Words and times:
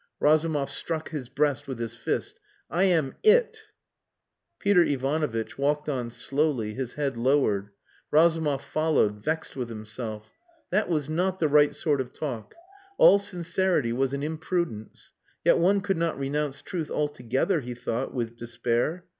Razumov 0.19 0.71
struck 0.71 1.09
his 1.09 1.29
breast 1.29 1.67
with 1.67 1.77
his 1.77 1.93
fist. 1.95 2.39
"I 2.71 2.85
am 2.85 3.13
it!" 3.21 3.59
Peter 4.57 4.81
Ivanovitch 4.81 5.59
walked 5.59 5.87
on 5.87 6.09
slowly, 6.09 6.73
his 6.73 6.95
head 6.95 7.17
lowered. 7.17 7.69
Razumov 8.09 8.63
followed, 8.63 9.23
vexed 9.23 9.55
with 9.55 9.69
himself. 9.69 10.33
That 10.71 10.89
was 10.89 11.07
not 11.07 11.37
the 11.37 11.47
right 11.47 11.75
sort 11.75 12.01
of 12.01 12.13
talk. 12.13 12.55
All 12.97 13.19
sincerity 13.19 13.93
was 13.93 14.11
an 14.11 14.23
imprudence. 14.23 15.11
Yet 15.45 15.59
one 15.59 15.81
could 15.81 15.97
not 15.97 16.17
renounce 16.17 16.63
truth 16.63 16.89
altogether, 16.89 17.59
he 17.61 17.75
thought, 17.75 18.11
with 18.11 18.35
despair. 18.35 19.05